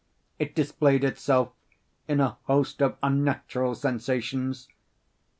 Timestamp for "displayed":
0.55-1.03